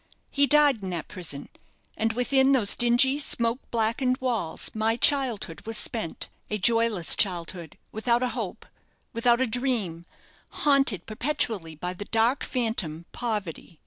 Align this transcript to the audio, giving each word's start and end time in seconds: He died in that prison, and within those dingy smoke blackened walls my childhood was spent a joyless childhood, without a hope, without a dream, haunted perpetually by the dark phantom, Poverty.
He 0.31 0.47
died 0.47 0.81
in 0.81 0.89
that 0.89 1.07
prison, 1.07 1.47
and 1.95 2.13
within 2.13 2.53
those 2.53 2.73
dingy 2.73 3.19
smoke 3.19 3.59
blackened 3.69 4.17
walls 4.17 4.71
my 4.73 4.97
childhood 4.97 5.61
was 5.67 5.77
spent 5.77 6.27
a 6.49 6.57
joyless 6.57 7.15
childhood, 7.15 7.77
without 7.91 8.23
a 8.23 8.29
hope, 8.29 8.65
without 9.13 9.39
a 9.41 9.45
dream, 9.45 10.07
haunted 10.65 11.05
perpetually 11.05 11.75
by 11.75 11.93
the 11.93 12.05
dark 12.05 12.43
phantom, 12.43 13.05
Poverty. 13.11 13.79